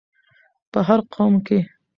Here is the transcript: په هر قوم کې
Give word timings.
په 0.71 0.79
هر 0.87 0.99
قوم 1.13 1.33
کې 1.45 1.59